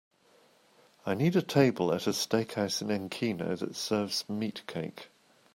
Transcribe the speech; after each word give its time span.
I 1.05 1.13
need 1.13 1.35
a 1.35 1.43
table 1.43 1.93
at 1.93 2.07
a 2.07 2.09
steakhouse 2.11 2.81
in 2.81 2.87
Encino 2.87 3.59
that 3.59 3.75
serves 3.75 4.25
meatcake 4.27 5.09